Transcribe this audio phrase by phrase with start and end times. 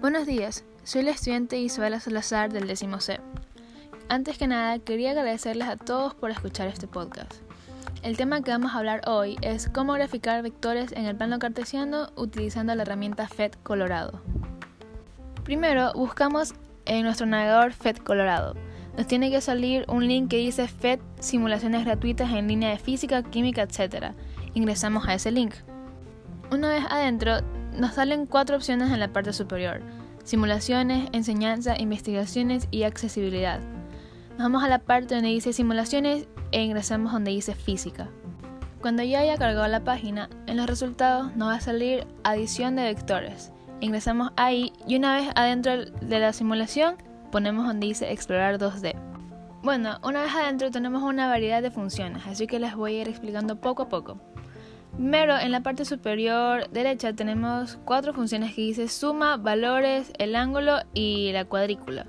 [0.00, 3.18] Buenos días, soy la estudiante Isabela Salazar del décimo C.
[4.08, 7.34] Antes que nada, quería agradecerles a todos por escuchar este podcast.
[8.04, 12.10] El tema que vamos a hablar hoy es cómo graficar vectores en el plano cartesiano
[12.14, 14.22] utilizando la herramienta FED Colorado.
[15.42, 18.54] Primero, buscamos en nuestro navegador FED Colorado.
[18.96, 23.24] Nos tiene que salir un link que dice FED Simulaciones gratuitas en línea de física,
[23.24, 24.12] química, etc.
[24.54, 25.54] Ingresamos a ese link.
[26.52, 27.38] Una vez adentro,
[27.78, 29.80] nos salen cuatro opciones en la parte superior.
[30.24, 33.60] Simulaciones, enseñanza, investigaciones y accesibilidad.
[34.30, 38.08] Nos vamos a la parte donde dice simulaciones e ingresamos donde dice física.
[38.80, 42.84] Cuando ya haya cargado la página, en los resultados nos va a salir adición de
[42.84, 43.52] vectores.
[43.80, 46.96] Ingresamos ahí y una vez adentro de la simulación
[47.30, 48.94] ponemos donde dice explorar 2D.
[49.62, 53.08] Bueno, una vez adentro tenemos una variedad de funciones, así que las voy a ir
[53.08, 54.20] explicando poco a poco.
[54.94, 60.78] Primero, en la parte superior derecha tenemos cuatro funciones que dice suma, valores, el ángulo
[60.92, 62.06] y la cuadrícula.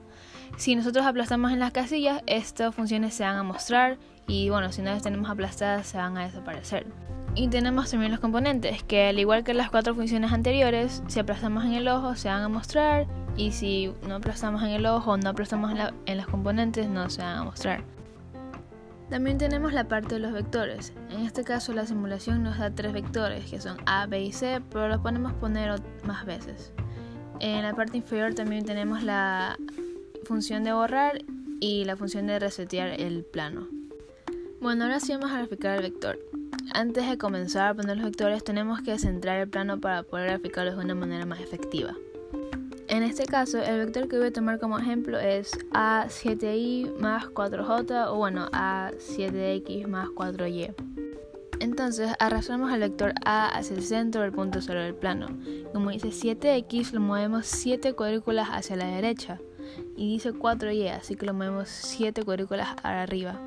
[0.57, 4.81] Si nosotros aplastamos en las casillas, estas funciones se van a mostrar y bueno, si
[4.81, 6.87] no las tenemos aplastadas se van a desaparecer.
[7.35, 11.63] Y tenemos también los componentes, que al igual que las cuatro funciones anteriores, si aplastamos
[11.65, 13.07] en el ojo se van a mostrar
[13.37, 17.09] y si no aplastamos en el ojo o no aplastamos en, en los componentes no
[17.09, 17.98] se van a mostrar.
[19.09, 20.93] También tenemos la parte de los vectores.
[21.09, 24.61] En este caso la simulación nos da tres vectores que son A, B y C,
[24.71, 26.71] pero los podemos poner más veces.
[27.39, 29.57] En la parte inferior también tenemos la
[30.25, 31.23] función de borrar
[31.59, 33.67] y la función de resetear el plano.
[34.61, 36.19] Bueno, ahora sí vamos a graficar el vector.
[36.73, 40.77] Antes de comenzar a poner los vectores tenemos que centrar el plano para poder graficarlos
[40.77, 41.95] de una manera más efectiva.
[42.89, 48.07] En este caso, el vector que voy a tomar como ejemplo es A7i más 4j
[48.07, 50.73] o bueno, A7x más 4y.
[51.59, 55.27] Entonces arrastramos el vector A hacia el centro del punto cero del plano.
[55.71, 59.39] Como dice 7x, lo movemos 7 cuadrículas hacia la derecha.
[59.95, 63.39] Y dice 4y, así que lo movemos 7 cuadrículas arriba.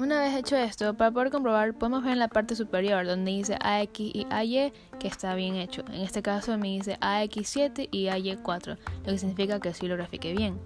[0.00, 3.58] Una vez hecho esto, para poder comprobar, podemos ver en la parte superior donde dice
[3.60, 5.82] AX y AY que está bien hecho.
[5.88, 10.32] En este caso me dice AX7 y AY4, lo que significa que sí lo grafique
[10.34, 10.56] bien.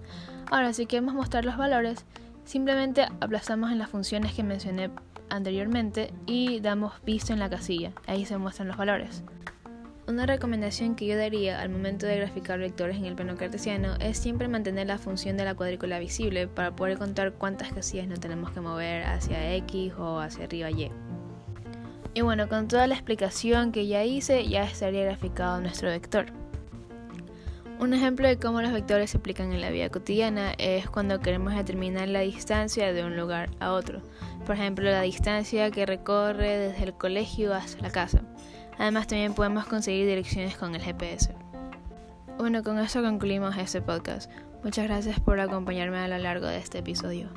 [0.51, 2.05] Ahora, si queremos mostrar los valores,
[2.45, 4.91] simplemente aplastamos en las funciones que mencioné
[5.31, 7.91] anteriormente y damos visto en la casilla.
[8.05, 9.23] Ahí se muestran los valores.
[10.05, 14.17] Una recomendación que yo daría al momento de graficar vectores en el plano cartesiano es
[14.17, 18.51] siempre mantener la función de la cuadrícula visible para poder contar cuántas casillas no tenemos
[18.51, 20.91] que mover hacia X o hacia arriba Y.
[22.15, 26.25] Y bueno, con toda la explicación que ya hice, ya estaría graficado nuestro vector.
[27.79, 31.55] Un ejemplo de cómo los vectores se aplican en la vida cotidiana es cuando queremos
[31.55, 34.01] determinar la distancia de un lugar a otro.
[34.45, 38.21] Por ejemplo, la distancia que recorre desde el colegio hasta la casa.
[38.77, 41.33] Además también podemos conseguir direcciones con el GPS.
[42.37, 44.31] Bueno, con eso concluimos este podcast.
[44.63, 47.29] Muchas gracias por acompañarme a lo largo de este episodio.